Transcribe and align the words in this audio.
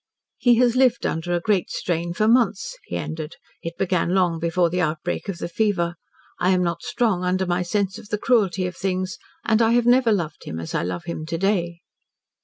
"He 0.39 0.55
has 0.55 0.75
lived 0.75 1.05
under 1.05 1.31
a 1.31 1.39
great 1.39 1.69
strain 1.69 2.15
for 2.15 2.27
months," 2.27 2.75
he 2.85 2.97
ended. 2.97 3.35
"It 3.61 3.77
began 3.77 4.15
long 4.15 4.39
before 4.39 4.67
the 4.71 4.81
outbreak 4.81 5.29
of 5.29 5.37
the 5.37 5.47
fever. 5.47 5.93
I 6.39 6.49
am 6.49 6.63
not 6.63 6.81
strong 6.81 7.23
under 7.23 7.45
my 7.45 7.61
sense 7.61 7.99
of 7.99 8.09
the 8.09 8.17
cruelty 8.17 8.65
of 8.65 8.75
things 8.75 9.19
and 9.45 9.61
I 9.61 9.73
have 9.73 9.85
never 9.85 10.11
loved 10.11 10.45
him 10.45 10.59
as 10.59 10.73
I 10.73 10.81
love 10.81 11.03
him 11.03 11.23
to 11.27 11.37
day." 11.37 11.81